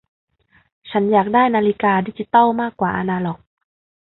[0.89, 3.39] ฉันอยากได้นาฬิกาดิจิตอลมากกว่าอนาล็อก